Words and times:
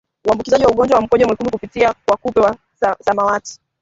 uambukizaji 0.27 0.65
wa 0.65 0.71
ugonjwa 0.71 0.95
wa 0.97 1.01
Mkojo 1.03 1.25
Mwekundu 1.27 1.51
kupitia 1.51 1.93
kwa 2.05 2.17
kupe 2.17 2.39
wa 2.39 2.55
samawati 3.05 3.59